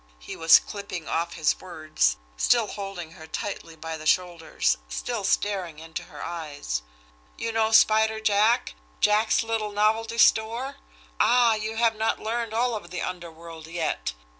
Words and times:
he 0.17 0.35
was 0.35 0.57
clipping 0.57 1.07
off 1.07 1.33
his 1.35 1.59
words, 1.61 2.17
still 2.35 2.65
holding 2.65 3.11
her 3.11 3.27
tightly 3.27 3.75
by 3.75 3.95
the 3.95 4.07
shoulders, 4.07 4.75
still 4.89 5.23
staring 5.23 5.77
into 5.77 6.05
her 6.05 6.23
eyes. 6.25 6.81
"You 7.37 7.51
know 7.51 7.71
Spider 7.71 8.19
Jack! 8.19 8.73
Jack's 8.99 9.43
little 9.43 9.71
novelty 9.71 10.17
store! 10.17 10.77
Ah, 11.19 11.53
you 11.53 11.75
have 11.75 11.95
not 11.95 12.17
learned 12.19 12.51
all 12.51 12.73
of 12.73 12.89
the 12.89 13.03
underworld 13.03 13.67
yet! 13.67 14.13